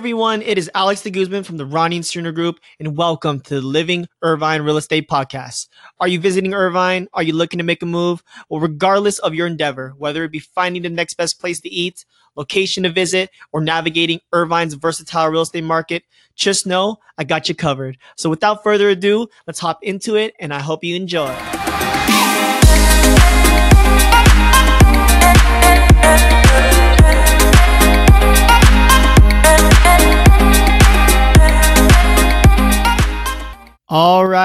[0.00, 3.56] everyone, it is Alex de Guzman from the Ronnie and Sterner Group, and welcome to
[3.56, 5.68] the Living Irvine Real Estate Podcast.
[5.98, 7.06] Are you visiting Irvine?
[7.12, 8.22] Are you looking to make a move?
[8.48, 12.06] Well, regardless of your endeavor, whether it be finding the next best place to eat,
[12.34, 16.04] location to visit, or navigating Irvine's versatile real estate market,
[16.34, 17.98] just know I got you covered.
[18.16, 21.28] So without further ado, let's hop into it, and I hope you enjoy.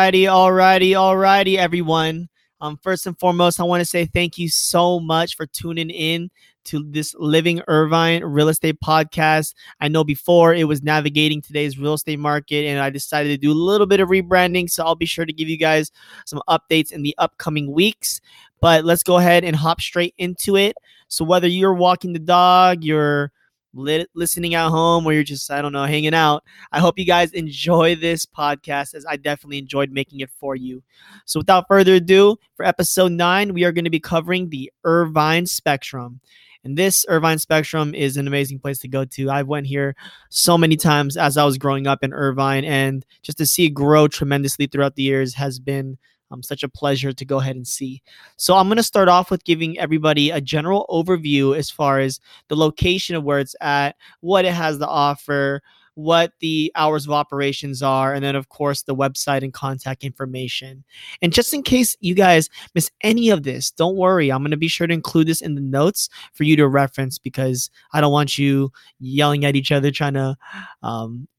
[0.05, 2.29] Alrighty, alrighty, alrighty, everyone.
[2.61, 6.29] Um, first and foremost, I want to say thank you so much for tuning in
[6.65, 9.55] to this Living Irvine real estate podcast.
[9.79, 13.51] I know before it was navigating today's real estate market, and I decided to do
[13.51, 14.69] a little bit of rebranding.
[14.69, 15.89] So I'll be sure to give you guys
[16.27, 18.21] some updates in the upcoming weeks.
[18.61, 20.75] But let's go ahead and hop straight into it.
[21.07, 23.31] So whether you're walking the dog, you're
[23.75, 26.43] listening at home or you're just, I don't know, hanging out.
[26.71, 30.81] I hope you guys enjoy this podcast as I definitely enjoyed making it for you.
[31.25, 35.45] So, without further ado, for episode nine, we are going to be covering the Irvine
[35.45, 36.21] Spectrum.
[36.63, 39.29] And this Irvine Spectrum is an amazing place to go to.
[39.29, 39.95] I've went here
[40.29, 43.69] so many times as I was growing up in Irvine, and just to see it
[43.69, 45.99] grow tremendously throughout the years has been
[46.35, 48.01] um, such a pleasure to go ahead and see.
[48.37, 52.19] So I'm going to start off with giving everybody a general overview as far as
[52.49, 55.61] the location of where it's at, what it has to offer,
[55.95, 60.83] what the hours of operations are, and then, of course, the website and contact information.
[61.21, 64.29] And just in case you guys miss any of this, don't worry.
[64.29, 67.17] I'm going to be sure to include this in the notes for you to reference
[67.17, 70.35] because I don't want you yelling at each other trying to
[70.83, 71.29] um,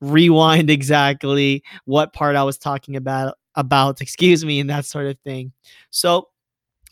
[0.00, 5.18] rewind exactly what part I was talking about about, excuse me, and that sort of
[5.20, 5.52] thing.
[5.90, 6.28] So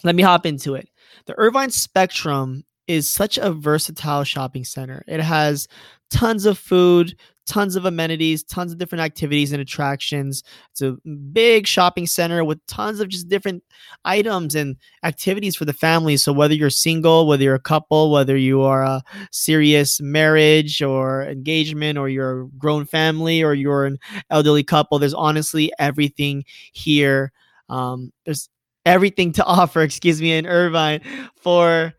[0.04, 0.88] let me hop into it.
[1.26, 5.02] The Irvine Spectrum is such a versatile shopping center.
[5.08, 5.66] It has
[6.10, 10.42] tons of food, tons of amenities, tons of different activities and attractions.
[10.70, 10.92] It's a
[11.32, 13.64] big shopping center with tons of just different
[14.04, 16.18] items and activities for the family.
[16.18, 19.02] So whether you're single, whether you're a couple, whether you are a
[19.32, 25.14] serious marriage or engagement or you're a grown family or you're an elderly couple, there's
[25.14, 27.32] honestly everything here.
[27.70, 28.50] Um, there's
[28.84, 31.00] everything to offer, excuse me, in Irvine
[31.36, 31.94] for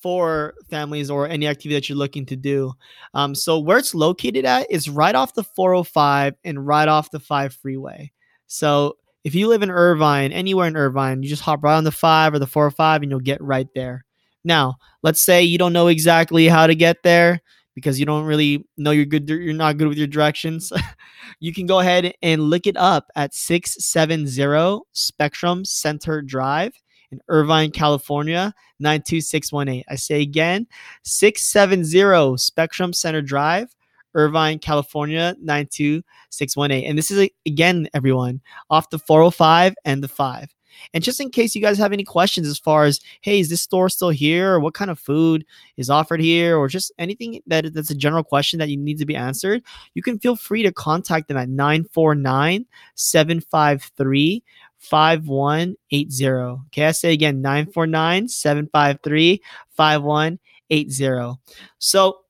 [0.00, 2.72] for families or any activity that you're looking to do.
[3.14, 7.20] Um, so where it's located at is right off the 405 and right off the
[7.20, 8.12] 5 freeway.
[8.46, 11.92] So if you live in Irvine, anywhere in Irvine, you just hop right on the
[11.92, 14.04] 5 or the 405 and you'll get right there.
[14.44, 17.40] Now, let's say you don't know exactly how to get there
[17.74, 20.72] because you don't really know you're good you're not good with your directions.
[21.40, 26.72] you can go ahead and look it up at 670 Spectrum Center Drive
[27.12, 29.84] in Irvine, California, 92618.
[29.88, 30.66] I say again,
[31.04, 33.74] 670 Spectrum Center Drive,
[34.14, 36.84] Irvine, California, 92618.
[36.84, 38.40] And this is, again, everyone,
[38.70, 40.54] off the 405 and the 5.
[40.94, 43.62] And just in case you guys have any questions as far as, hey, is this
[43.62, 44.54] store still here?
[44.54, 45.44] Or what kind of food
[45.76, 46.56] is offered here?
[46.56, 49.62] Or just anything that that's a general question that you need to be answered,
[49.94, 54.42] you can feel free to contact them at 949 753
[54.80, 56.26] 5180.
[56.66, 59.42] Okay, I say again 949 753
[59.76, 61.40] 5180.
[61.78, 62.20] So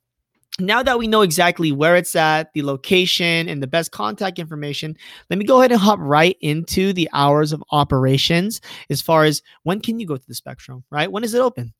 [0.59, 4.97] now that we know exactly where it's at, the location, and the best contact information,
[5.31, 9.43] let me go ahead and hop right into the hours of operations as far as
[9.63, 11.11] when can you go to the spectrum, right?
[11.11, 11.73] When is it open?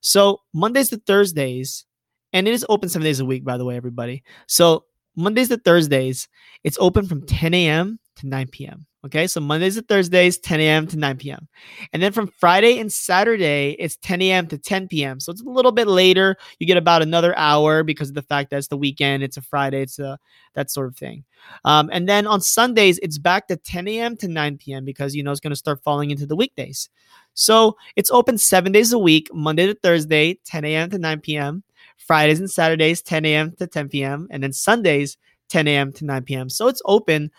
[0.00, 1.86] So Mondays to Thursdays,
[2.32, 4.22] and it is open seven days a week, by the way, everybody.
[4.46, 4.84] So
[5.16, 6.28] Mondays to Thursdays,
[6.64, 7.98] it's open from 10 a.m.
[8.16, 8.86] to 9 p.m.
[9.06, 10.86] Okay, so Mondays to Thursdays, 10 a.m.
[10.88, 11.46] to 9 p.m.
[11.92, 14.48] And then from Friday and Saturday, it's 10 a.m.
[14.48, 15.20] to 10 p.m.
[15.20, 16.36] So it's a little bit later.
[16.58, 19.42] You get about another hour because of the fact that it's the weekend, it's a
[19.42, 20.18] Friday, it's a
[20.54, 21.22] that sort of thing.
[21.64, 24.16] Um, and then on Sundays, it's back to 10 a.m.
[24.16, 24.84] to 9 p.m.
[24.84, 26.88] because you know it's going to start falling into the weekdays.
[27.34, 30.90] So it's open seven days a week, Monday to Thursday, 10 a.m.
[30.90, 31.62] to 9 p.m.
[31.96, 33.52] Fridays and Saturdays, 10 a.m.
[33.52, 34.26] to 10 p.m.
[34.32, 35.16] And then Sundays,
[35.48, 35.92] 10 a.m.
[35.92, 36.48] to 9 p.m.
[36.48, 37.30] So it's open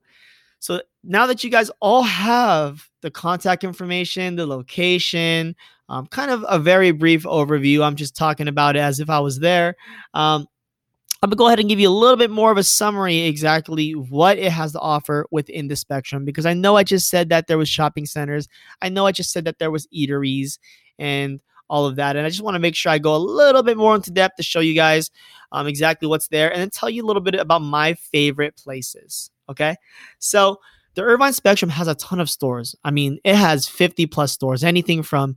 [0.59, 5.55] So now that you guys all have the contact information, the location,
[5.89, 9.21] um, kind of a very brief overview, I'm just talking about it as if I
[9.21, 9.77] was there.
[10.15, 10.47] Um,
[11.23, 13.93] I'm gonna go ahead and give you a little bit more of a summary exactly
[13.93, 17.47] what it has to offer within the spectrum because I know I just said that
[17.47, 18.49] there was shopping centers.
[18.81, 20.59] I know I just said that there was eateries
[20.99, 22.17] and all of that.
[22.17, 24.37] And I just want to make sure I go a little bit more into depth
[24.37, 25.11] to show you guys
[25.53, 29.31] um, exactly what's there and then tell you a little bit about my favorite places.
[29.49, 29.77] Okay.
[30.19, 30.59] So
[31.01, 32.77] the Irvine Spectrum has a ton of stores.
[32.85, 35.35] I mean, it has 50 plus stores, anything from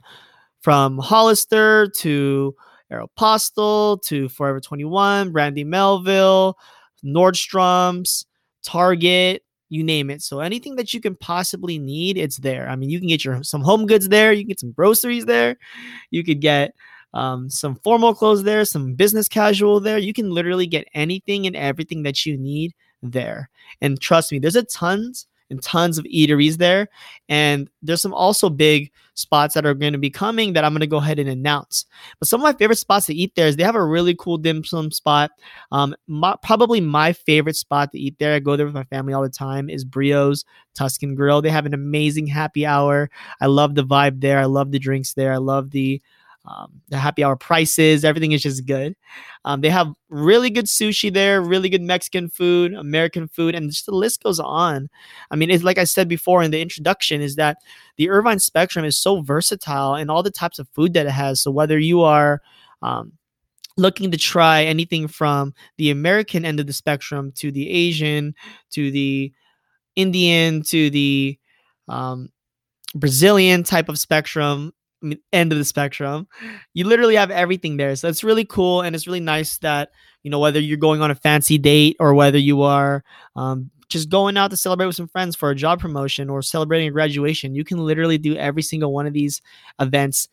[0.59, 2.53] from Hollister to
[2.91, 6.57] Aeropostale to Forever 21, Brandy Melville,
[7.05, 8.25] Nordstrom's,
[8.61, 10.21] Target, you name it.
[10.21, 12.67] So anything that you can possibly need, it's there.
[12.67, 15.25] I mean, you can get your some home goods there, you can get some groceries
[15.25, 15.55] there,
[16.11, 16.73] you could get
[17.13, 19.97] um, some formal clothes there, some business casual there.
[19.97, 23.49] You can literally get anything and everything that you need there.
[23.79, 26.87] And trust me, there's a tons and tons of eateries there.
[27.29, 30.81] And there's some also big spots that are going to be coming that I'm going
[30.81, 31.85] to go ahead and announce.
[32.19, 34.37] But some of my favorite spots to eat there is they have a really cool
[34.37, 35.31] dim sum spot.
[35.71, 39.13] Um, my, probably my favorite spot to eat there, I go there with my family
[39.13, 41.41] all the time, is Brio's Tuscan Grill.
[41.41, 43.09] They have an amazing happy hour.
[43.39, 44.39] I love the vibe there.
[44.39, 45.33] I love the drinks there.
[45.33, 46.01] I love the
[46.45, 48.95] um, the happy hour prices, everything is just good.
[49.45, 53.85] Um, they have really good sushi there, really good Mexican food, American food, and just
[53.85, 54.89] the list goes on.
[55.31, 57.57] I mean, it's like I said before in the introduction, is that
[57.97, 61.41] the Irvine Spectrum is so versatile in all the types of food that it has.
[61.41, 62.41] So whether you are
[62.81, 63.13] um,
[63.77, 68.35] looking to try anything from the American end of the spectrum to the Asian
[68.71, 69.31] to the
[69.95, 71.37] Indian to the
[71.87, 72.29] um,
[72.95, 74.73] Brazilian type of spectrum,
[75.31, 76.27] end of the spectrum.
[76.73, 77.95] You literally have everything there.
[77.95, 79.91] So it's really cool and it's really nice that,
[80.23, 83.03] you know, whether you're going on a fancy date or whether you are
[83.35, 86.87] um, just going out to celebrate with some friends for a job promotion or celebrating
[86.87, 89.41] a graduation, you can literally do every single one of these
[89.79, 90.27] events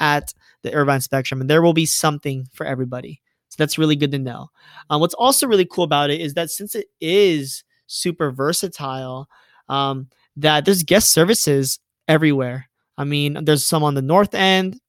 [0.00, 3.20] at the Irvine Spectrum and there will be something for everybody.
[3.48, 4.48] So that's really good to know.
[4.90, 9.28] Um, what's also really cool about it is that since it is super versatile,
[9.68, 11.78] um, that there's guest services
[12.08, 12.68] everywhere.
[12.98, 14.80] I mean, there's some on the north end,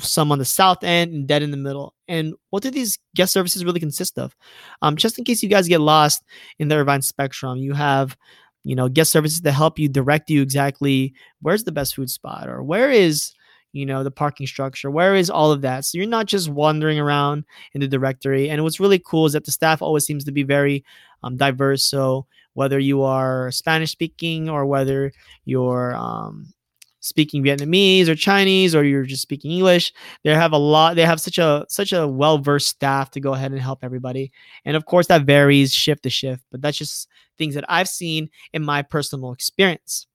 [0.00, 1.94] some on the south end, and dead in the middle.
[2.08, 4.34] And what do these guest services really consist of?
[4.82, 6.22] Um, just in case you guys get lost
[6.58, 8.16] in the Irvine spectrum, you have,
[8.62, 12.48] you know, guest services to help you direct you exactly where's the best food spot
[12.48, 13.32] or where is,
[13.72, 15.84] you know, the parking structure, where is all of that.
[15.84, 17.44] So you're not just wandering around
[17.74, 18.48] in the directory.
[18.48, 20.84] And what's really cool is that the staff always seems to be very
[21.22, 21.84] um, diverse.
[21.84, 25.12] So whether you are Spanish speaking or whether
[25.44, 26.54] you're um,
[27.04, 29.92] speaking Vietnamese or Chinese or you're just speaking English.
[30.24, 30.96] They have a lot.
[30.96, 34.32] They have such a such a well versed staff to go ahead and help everybody.
[34.64, 38.30] And of course, that varies shift to shift, but that's just things that I've seen
[38.54, 40.06] in my personal experience.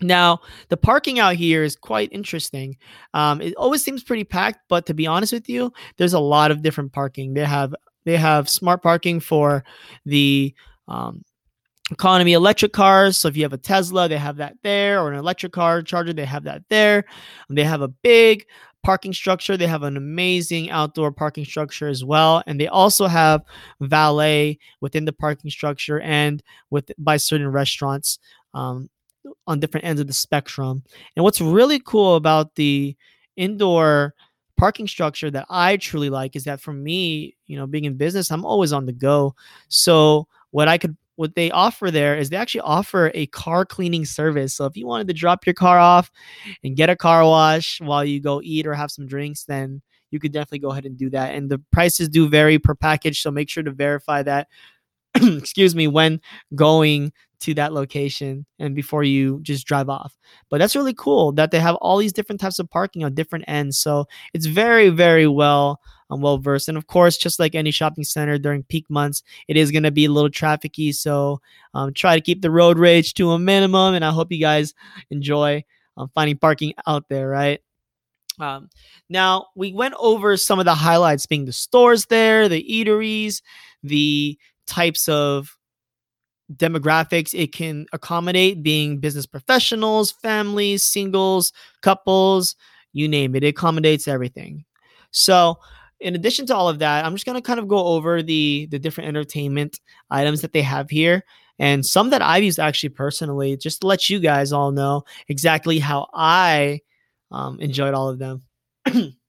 [0.00, 2.76] Now, the parking out here is quite interesting.
[3.14, 6.50] Um, it always seems pretty packed, but to be honest with you, there's a lot
[6.50, 7.34] of different parking.
[7.34, 7.74] They have
[8.04, 9.64] they have smart parking for
[10.06, 10.54] the
[10.88, 11.22] um,
[11.92, 13.18] economy electric cars.
[13.18, 16.12] So if you have a Tesla, they have that there, or an electric car charger,
[16.12, 17.04] they have that there.
[17.48, 18.46] And they have a big
[18.82, 19.56] parking structure.
[19.56, 23.42] They have an amazing outdoor parking structure as well, and they also have
[23.80, 28.18] valet within the parking structure and with by certain restaurants
[28.54, 28.90] um,
[29.46, 30.82] on different ends of the spectrum.
[31.16, 32.96] And what's really cool about the
[33.36, 34.14] indoor
[34.56, 38.30] parking structure that I truly like is that for me, you know, being in business,
[38.30, 39.34] I'm always on the go.
[39.68, 44.04] So what I could what they offer there is they actually offer a car cleaning
[44.04, 44.54] service.
[44.54, 46.10] So if you wanted to drop your car off
[46.64, 50.18] and get a car wash while you go eat or have some drinks, then you
[50.18, 51.34] could definitely go ahead and do that.
[51.34, 54.48] And the prices do vary per package, so make sure to verify that.
[55.14, 56.20] excuse me, when
[56.54, 60.16] going to that location and before you just drive off.
[60.48, 63.46] But that's really cool that they have all these different types of parking on different
[63.48, 63.78] ends.
[63.78, 65.80] So it's very, very well
[66.12, 66.68] um, well versed.
[66.68, 69.90] And of course, just like any shopping center during peak months, it is going to
[69.90, 70.94] be a little trafficy.
[70.94, 71.40] So
[71.74, 73.94] um, try to keep the road rage to a minimum.
[73.94, 74.74] And I hope you guys
[75.10, 75.64] enjoy
[75.96, 77.60] um, finding parking out there, right?
[78.38, 78.68] Um,
[79.08, 83.42] now we went over some of the highlights being the stores there, the eateries,
[83.82, 85.56] the types of
[86.54, 91.52] demographics it can accommodate being business professionals, families, singles,
[91.82, 92.56] couples,
[92.92, 93.44] you name it.
[93.44, 94.64] It accommodates everything.
[95.10, 95.58] So,
[96.02, 98.78] in addition to all of that, I'm just to kind of go over the the
[98.78, 99.80] different entertainment
[100.10, 101.24] items that they have here
[101.58, 105.78] and some that I've used actually personally just to let you guys all know exactly
[105.78, 106.80] how I
[107.30, 108.42] um, enjoyed all of them.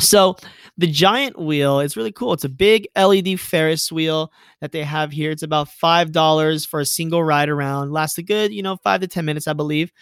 [0.00, 0.36] So
[0.78, 2.32] the giant wheel is really cool.
[2.32, 5.30] It's a big LED Ferris wheel that they have here.
[5.30, 7.92] It's about five dollars for a single ride around.
[7.92, 9.92] Lasts a good, you know, five to ten minutes, I believe.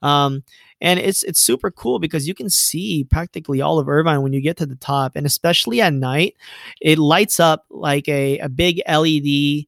[0.00, 0.44] Um,
[0.80, 4.40] and it's it's super cool because you can see practically all of Irvine when you
[4.40, 6.36] get to the top, and especially at night,
[6.80, 9.66] it lights up like a a big LED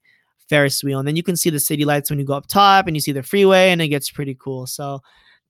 [0.48, 2.86] Ferris wheel, and then you can see the city lights when you go up top,
[2.86, 4.66] and you see the freeway, and it gets pretty cool.
[4.66, 5.02] So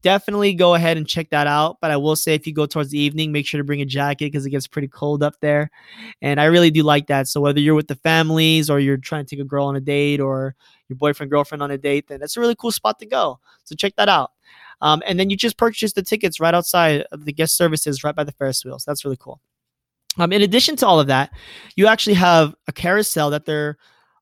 [0.03, 1.79] definitely go ahead and check that out.
[1.81, 3.87] But I will say, if you go towards the evening, make sure to bring a
[3.87, 5.71] jacket because it gets pretty cold up there.
[6.23, 7.29] And I really do like that.
[7.29, 9.81] So whether you're with the families or you're trying to take a girl on a
[9.81, 10.55] date or
[10.89, 13.39] your boyfriend, girlfriend on a date, then that's a really cool spot to go.
[13.65, 14.33] So check that out.
[14.83, 18.15] Um, and then you just purchase the tickets right outside of the guest services, right
[18.15, 18.85] by the Ferris wheels.
[18.85, 19.41] That's really cool.
[20.19, 21.31] Um, in addition to all of that,
[21.77, 23.77] you actually have a carousel that they're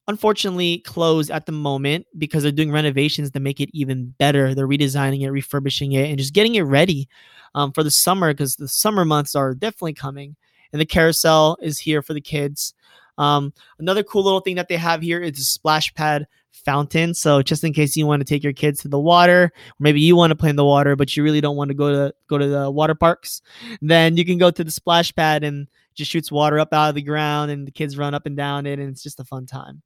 [0.07, 4.55] unfortunately closed at the moment because they're doing renovations to make it even better.
[4.55, 7.09] They're redesigning it, refurbishing it, and just getting it ready
[7.55, 10.37] um, for the summer because the summer months are definitely coming.
[10.73, 12.75] And the carousel is here for the kids.
[13.19, 17.15] Um, another cool little thing that they have here is a splash pad fountain.
[17.15, 20.01] So just in case you want to take your kids to the water, or maybe
[20.01, 22.15] you want to play in the water, but you really don't want to go to
[22.29, 23.43] go to the water parks,
[23.81, 26.95] then you can go to the splash pad and just shoots water up out of
[26.95, 29.47] the ground and the kids run up and down it and it's just a fun
[29.47, 29.83] time.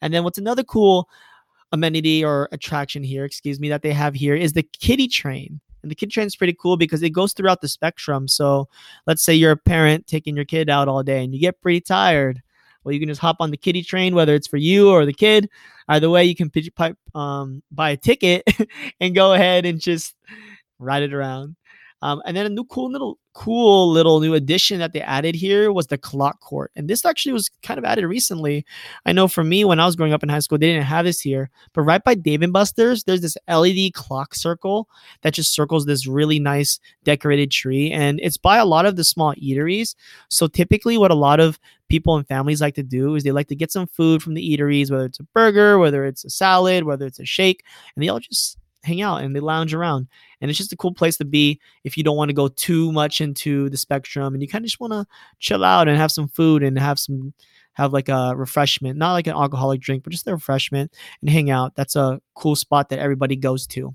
[0.00, 1.08] And then what's another cool
[1.72, 5.60] amenity or attraction here, excuse me, that they have here is the kiddie train.
[5.82, 8.26] And the kid train is pretty cool because it goes throughout the spectrum.
[8.28, 8.68] So
[9.06, 11.80] let's say you're a parent taking your kid out all day and you get pretty
[11.80, 12.42] tired.
[12.88, 15.12] Well, you can just hop on the kiddie train, whether it's for you or the
[15.12, 15.50] kid.
[15.88, 16.50] Either way, you can
[17.14, 18.44] um, buy a ticket
[19.00, 20.14] and go ahead and just
[20.78, 21.54] ride it around.
[22.02, 25.72] Um, and then a new cool little cool little new addition that they added here
[25.72, 26.72] was the clock court.
[26.74, 28.64] And this actually was kind of added recently.
[29.06, 31.04] I know for me, when I was growing up in high school, they didn't have
[31.04, 31.50] this here.
[31.72, 34.88] But right by Dave and Buster's, there's this LED clock circle
[35.22, 37.92] that just circles this really nice decorated tree.
[37.92, 39.94] And it's by a lot of the small eateries.
[40.28, 43.48] So typically, what a lot of people and families like to do is they like
[43.48, 46.84] to get some food from the eateries, whether it's a burger, whether it's a salad,
[46.84, 47.64] whether it's a shake,
[47.94, 50.08] and they all just hang out and they lounge around.
[50.40, 52.92] And it's just a cool place to be if you don't want to go too
[52.92, 55.06] much into the spectrum and you kind of just want to
[55.38, 57.34] chill out and have some food and have some
[57.74, 61.48] have like a refreshment, not like an alcoholic drink, but just a refreshment and hang
[61.48, 61.76] out.
[61.76, 63.94] That's a cool spot that everybody goes to.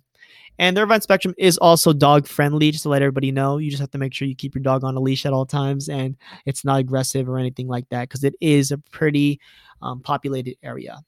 [0.57, 3.57] And the Irvine Spectrum is also dog friendly, just to let everybody know.
[3.57, 5.45] You just have to make sure you keep your dog on a leash at all
[5.45, 9.41] times and it's not aggressive or anything like that because it is a pretty
[9.81, 10.99] um, populated area.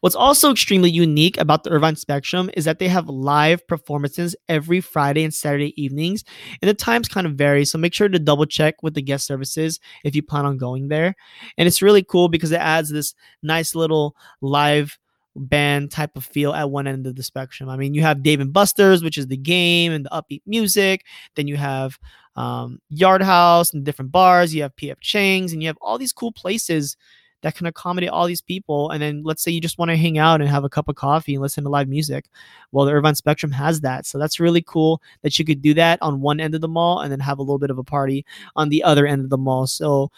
[0.00, 4.80] What's also extremely unique about the Irvine Spectrum is that they have live performances every
[4.80, 6.24] Friday and Saturday evenings,
[6.60, 7.64] and the times kind of vary.
[7.64, 10.88] So make sure to double check with the guest services if you plan on going
[10.88, 11.14] there.
[11.58, 14.98] And it's really cool because it adds this nice little live
[15.34, 17.68] band type of feel at one end of the spectrum.
[17.68, 21.04] I mean, you have Dave and Buster's, which is the game and the upbeat music.
[21.36, 21.98] Then you have
[22.36, 24.54] um, Yard House and different bars.
[24.54, 26.96] You have PF Chang's, and you have all these cool places
[27.42, 28.90] that can accommodate all these people.
[28.90, 30.96] And then let's say you just want to hang out and have a cup of
[30.96, 32.26] coffee and listen to live music.
[32.70, 34.06] Well, the Irvine Spectrum has that.
[34.06, 37.00] So that's really cool that you could do that on one end of the mall
[37.00, 38.24] and then have a little bit of a party
[38.56, 39.66] on the other end of the mall.
[39.66, 40.10] So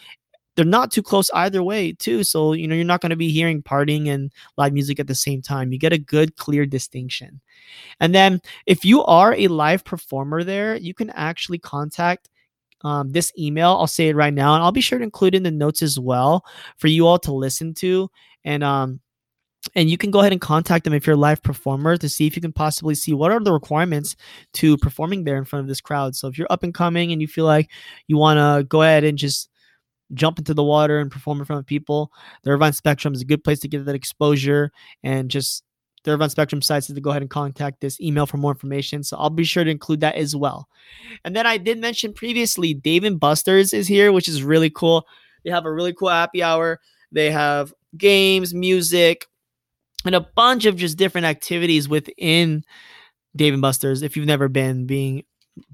[0.57, 2.23] they're not too close either way, too.
[2.23, 5.15] So, you know, you're not going to be hearing partying and live music at the
[5.15, 5.73] same time.
[5.73, 7.41] You get a good, clear distinction.
[7.99, 12.29] And then if you are a live performer there, you can actually contact
[12.85, 13.71] um, this email.
[13.71, 15.99] I'll say it right now, and I'll be sure to include in the notes as
[15.99, 16.45] well
[16.79, 18.11] for you all to listen to.
[18.45, 19.01] And um,
[19.75, 22.27] and you can go ahead and contact them if you're a live performer to see
[22.27, 24.15] if you can possibly see what are the requirements
[24.55, 26.15] to performing there in front of this crowd.
[26.15, 27.71] So if you're up and coming and you feel like
[28.07, 29.49] you want to go ahead and just
[30.13, 32.13] jump into the water and perform in front of people,
[32.43, 34.71] the Irvine Spectrum is a good place to get that exposure
[35.03, 35.65] and just
[36.05, 39.03] the Irvine Spectrum sites to go ahead and contact this email for more information.
[39.03, 40.69] So I'll be sure to include that as well.
[41.25, 45.07] And then I did mention previously, Dave and Buster's is here, which is really cool.
[45.45, 46.81] They have a really cool happy hour.
[47.11, 49.27] They have games, music,
[50.05, 52.65] and a bunch of just different activities within
[53.35, 54.03] Dave and Buster's.
[54.03, 55.25] If you've never been, being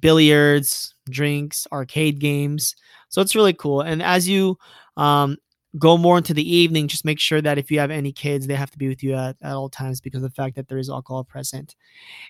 [0.00, 2.76] billiards, drinks, arcade games.
[3.08, 3.80] So it's really cool.
[3.80, 4.58] And as you
[4.96, 5.38] um,
[5.78, 8.54] go more into the evening, just make sure that if you have any kids, they
[8.54, 10.78] have to be with you at, at all times because of the fact that there
[10.78, 11.76] is alcohol present.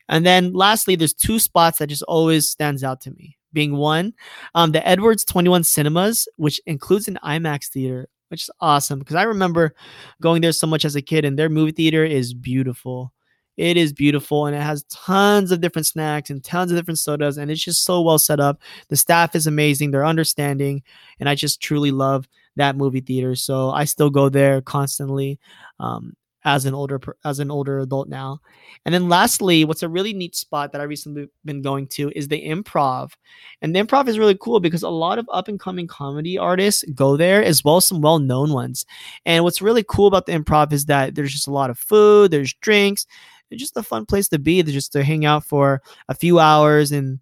[0.08, 3.36] And then lastly, there's two spots that just always stands out to me.
[3.52, 4.14] Being one,
[4.54, 9.24] um, the Edwards 21 Cinemas, which includes an IMAX theater, which is awesome because I
[9.24, 9.74] remember
[10.22, 13.12] going there so much as a kid, and their movie theater is beautiful.
[13.56, 17.38] It is beautiful and it has tons of different snacks and tons of different sodas,
[17.38, 18.62] and it's just so well set up.
[18.88, 20.84] The staff is amazing, they're understanding,
[21.18, 23.34] and I just truly love that movie theater.
[23.34, 25.38] So I still go there constantly
[25.78, 26.14] um,
[26.44, 28.40] as an older as an older adult now.
[28.84, 32.28] And then lastly, what's a really neat spot that I recently been going to is
[32.28, 33.12] the Improv.
[33.60, 36.84] And the Improv is really cool because a lot of up and coming comedy artists
[36.94, 38.86] go there as well as some well known ones.
[39.26, 42.30] And what's really cool about the Improv is that there's just a lot of food,
[42.30, 43.06] there's drinks,
[43.50, 46.92] it's just a fun place to be, just to hang out for a few hours
[46.92, 47.18] and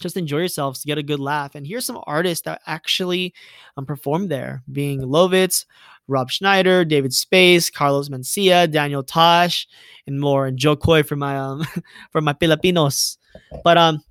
[0.00, 1.54] just enjoy yourselves, get a good laugh.
[1.54, 3.34] And here's some artists that actually
[3.76, 5.64] um, performed there, being Lovitz,
[6.06, 9.66] Rob Schneider, David Spade, Carlos Mencia, Daniel Tosh,
[10.06, 11.64] and more, and Jo Koy for my um
[12.10, 13.18] for my Filipinos.
[13.62, 14.02] But um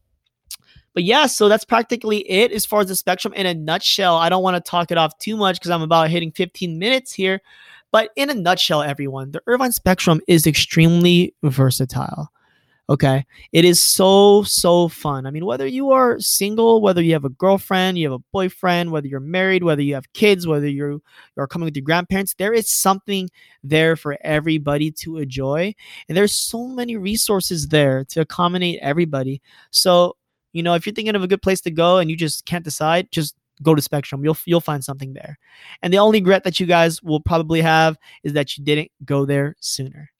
[0.93, 4.15] but yeah, so that's practically it as far as the spectrum in a nutshell.
[4.15, 7.11] I don't want to talk it off too much because I'm about hitting 15 minutes
[7.11, 7.41] here.
[7.91, 12.31] But in a nutshell, everyone, the Irvine spectrum is extremely versatile.
[12.93, 13.25] Okay.
[13.51, 15.25] It is so, so fun.
[15.25, 18.91] I mean, whether you are single, whether you have a girlfriend, you have a boyfriend,
[18.91, 20.99] whether you're married, whether you have kids, whether you're,
[21.35, 23.31] you're coming with your grandparents, there is something
[23.63, 25.73] there for everybody to enjoy.
[26.07, 29.41] And there's so many resources there to accommodate everybody.
[29.71, 30.15] So,
[30.51, 32.63] you know, if you're thinking of a good place to go and you just can't
[32.63, 34.23] decide, just go to Spectrum.
[34.23, 35.39] You'll you'll find something there.
[35.81, 39.25] And the only regret that you guys will probably have is that you didn't go
[39.25, 40.12] there sooner.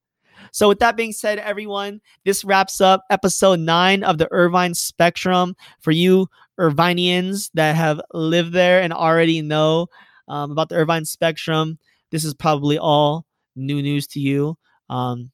[0.51, 5.55] So, with that being said, everyone, this wraps up episode nine of the Irvine Spectrum.
[5.81, 6.27] For you
[6.59, 9.87] Irvinians that have lived there and already know
[10.27, 11.77] um, about the Irvine Spectrum,
[12.11, 14.57] this is probably all new news to you.
[14.89, 15.31] Um,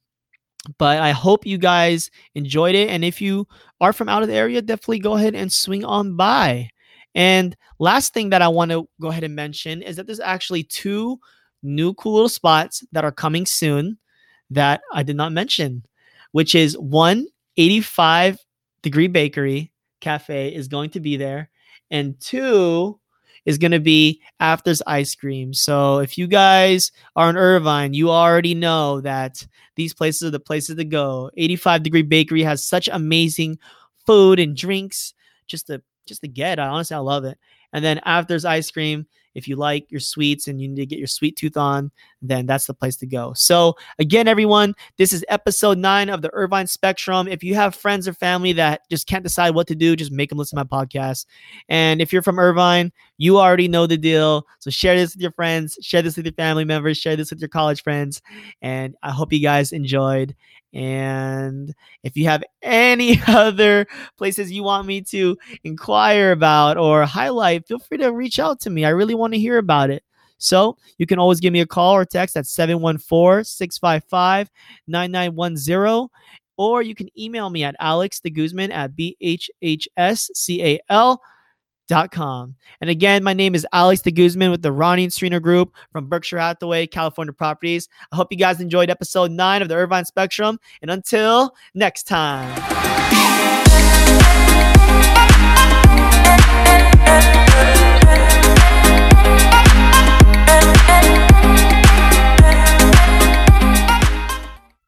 [0.78, 2.90] but I hope you guys enjoyed it.
[2.90, 3.48] And if you
[3.82, 6.70] are from out of the area, definitely go ahead and swing on by.
[7.16, 10.64] And last thing that I want to go ahead and mention is that there's actually
[10.64, 11.20] two
[11.64, 13.98] new cool little spots that are coming soon
[14.50, 15.84] that I did not mention,
[16.32, 18.38] which is 185
[18.82, 21.50] degree bakery cafe is going to be there,
[21.92, 23.00] and two
[23.46, 25.54] is going to be Afters Ice Cream.
[25.54, 30.40] So if you guys are in Irvine, you already know that these places are the
[30.40, 31.32] places to go.
[31.38, 33.58] 85 degree bakery has such amazing
[34.06, 35.14] food and drinks
[35.48, 36.60] just to just to get.
[36.60, 37.38] I honestly I love it.
[37.72, 41.00] And then Afters Ice Cream if you like your sweets and you need to get
[41.00, 41.92] your sweet tooth on,
[42.22, 43.34] then that's the place to go.
[43.34, 47.28] So, again, everyone, this is episode nine of the Irvine Spectrum.
[47.28, 50.30] If you have friends or family that just can't decide what to do, just make
[50.30, 51.26] them listen to my podcast.
[51.70, 54.46] And if you're from Irvine, you already know the deal.
[54.60, 57.40] So, share this with your friends, share this with your family members, share this with
[57.40, 58.22] your college friends.
[58.62, 60.36] And I hope you guys enjoyed.
[60.74, 67.68] And if you have any other places you want me to inquire about or highlight,
[67.68, 68.86] feel free to reach out to me.
[68.86, 70.04] I really want to hear about it.
[70.40, 74.50] So you can always give me a call or text at 714 655
[74.88, 76.08] 9910
[76.58, 79.90] or you can email me at alex the guzman at bhhscal
[82.12, 82.56] com.
[82.82, 86.08] And again, my name is Alex de Guzman with the Ronnie and Serena Group from
[86.08, 87.90] Berkshire Hathaway, California Properties.
[88.12, 90.60] I hope you guys enjoyed episode nine of the Irvine Spectrum.
[90.82, 93.29] And until next time.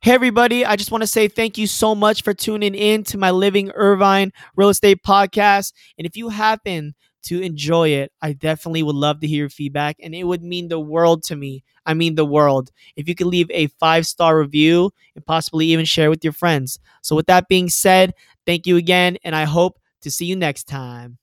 [0.03, 0.65] Hey, everybody.
[0.65, 3.71] I just want to say thank you so much for tuning in to my Living
[3.75, 5.73] Irvine Real Estate Podcast.
[5.97, 9.97] And if you happen to enjoy it, I definitely would love to hear your feedback.
[10.01, 11.63] And it would mean the world to me.
[11.85, 12.71] I mean, the world.
[12.95, 16.79] If you could leave a five star review and possibly even share with your friends.
[17.03, 18.13] So, with that being said,
[18.47, 19.17] thank you again.
[19.23, 21.19] And I hope to see you next time.